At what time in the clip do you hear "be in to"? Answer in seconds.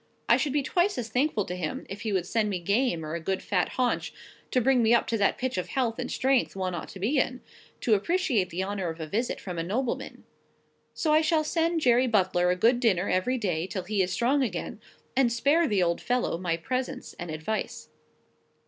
6.99-7.93